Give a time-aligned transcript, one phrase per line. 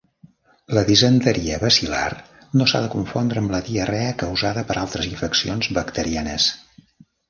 [0.77, 2.07] La disenteria bacil·lar
[2.61, 6.55] no s'ha de confondre amb la diarrea causada per altres infeccions bacterianes.